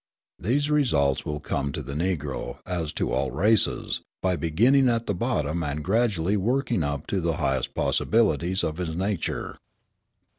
[0.39, 5.13] These results will come to the Negro, as to all races, by beginning at the
[5.13, 9.59] bottom and gradually working up to the highest possibilities of his nature.